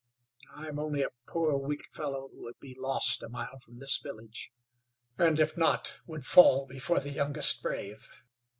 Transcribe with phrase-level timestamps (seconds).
[0.55, 3.99] I am only a poor, weak fellow who would be lost a mile from this
[3.99, 4.51] village,
[5.19, 8.09] and if not, would fall before the youngest brave.